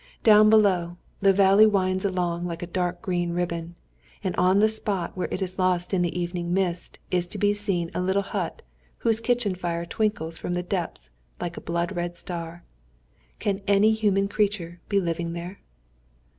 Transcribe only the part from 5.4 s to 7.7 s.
is lost in the evening mist is to be